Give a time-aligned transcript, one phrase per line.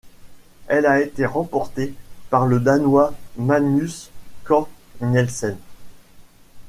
[0.67, 1.93] Elle a été remportée
[2.31, 4.09] par le Danois Magnus
[4.45, 4.67] Cort
[4.99, 5.55] Nielsen.